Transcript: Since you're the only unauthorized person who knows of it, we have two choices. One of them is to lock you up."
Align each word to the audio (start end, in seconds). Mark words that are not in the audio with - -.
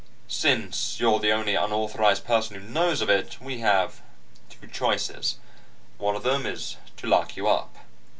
Since 0.27 0.99
you're 0.99 1.19
the 1.19 1.31
only 1.31 1.53
unauthorized 1.53 2.25
person 2.25 2.55
who 2.55 2.67
knows 2.67 3.01
of 3.01 3.09
it, 3.11 3.39
we 3.39 3.59
have 3.59 4.01
two 4.49 4.65
choices. 4.65 5.37
One 5.99 6.15
of 6.15 6.23
them 6.23 6.47
is 6.47 6.77
to 6.97 7.07
lock 7.07 7.37
you 7.37 7.47
up." 7.47 7.75